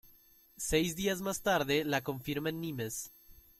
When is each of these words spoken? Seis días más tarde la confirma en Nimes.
Seis 0.57 0.95
días 0.95 1.21
más 1.21 1.43
tarde 1.43 1.85
la 1.85 2.01
confirma 2.01 2.49
en 2.49 2.59
Nimes. 2.59 3.11